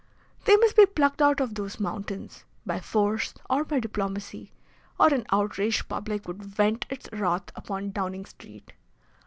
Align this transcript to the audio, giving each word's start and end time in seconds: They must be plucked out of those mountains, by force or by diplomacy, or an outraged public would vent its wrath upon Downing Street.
They 0.45 0.57
must 0.57 0.75
be 0.75 0.87
plucked 0.87 1.21
out 1.21 1.39
of 1.39 1.53
those 1.53 1.79
mountains, 1.79 2.43
by 2.65 2.79
force 2.79 3.35
or 3.47 3.63
by 3.63 3.79
diplomacy, 3.79 4.51
or 4.99 5.13
an 5.13 5.27
outraged 5.31 5.87
public 5.87 6.27
would 6.27 6.43
vent 6.43 6.87
its 6.89 7.07
wrath 7.13 7.51
upon 7.55 7.91
Downing 7.91 8.25
Street. 8.25 8.73